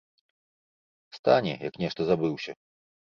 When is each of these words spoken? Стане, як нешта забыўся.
Стане, 1.17 1.53
як 1.67 1.73
нешта 1.83 2.01
забыўся. 2.11 2.51